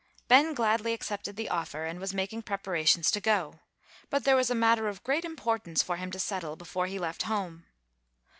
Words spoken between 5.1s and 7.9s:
importance for him to settle, before he left home.